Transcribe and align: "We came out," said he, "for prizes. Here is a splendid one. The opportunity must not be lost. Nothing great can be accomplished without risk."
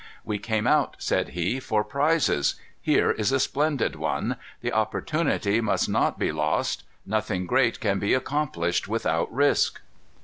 "We 0.25 0.39
came 0.39 0.65
out," 0.65 0.95
said 0.97 1.29
he, 1.37 1.59
"for 1.59 1.83
prizes. 1.83 2.55
Here 2.81 3.11
is 3.11 3.31
a 3.31 3.39
splendid 3.39 3.95
one. 3.95 4.35
The 4.61 4.73
opportunity 4.73 5.61
must 5.61 5.87
not 5.87 6.17
be 6.17 6.31
lost. 6.31 6.81
Nothing 7.05 7.45
great 7.45 7.79
can 7.79 7.99
be 7.99 8.15
accomplished 8.15 8.87
without 8.87 9.31
risk." 9.31 9.79